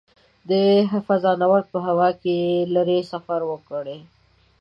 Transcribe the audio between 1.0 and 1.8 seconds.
فضانورد په